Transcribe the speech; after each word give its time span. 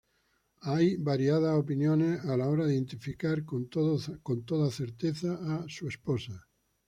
Hay 0.61 0.97
variadas 0.97 1.55
opiniones 1.59 2.25
a 2.25 2.35
la 2.35 2.47
hora 2.47 2.65
de 2.65 2.73
identificar 2.73 3.45
con 3.45 3.67
toda 3.69 4.71
certeza 4.71 5.37
a 5.59 5.63
su 5.69 5.87
esposa. 5.87 6.47